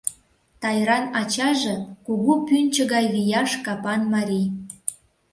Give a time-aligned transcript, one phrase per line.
[0.61, 4.47] Тайран ачаже— кугу пӱнчӧ гай вияш капан марий.